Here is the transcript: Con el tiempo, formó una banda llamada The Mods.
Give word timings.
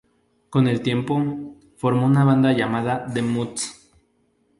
Con 0.49 0.67
el 0.67 0.81
tiempo, 0.81 1.59
formó 1.77 2.07
una 2.07 2.23
banda 2.23 2.53
llamada 2.53 3.05
The 3.13 3.21
Mods. 3.21 3.91